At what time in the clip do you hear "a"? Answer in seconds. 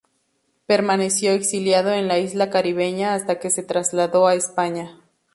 4.25-4.33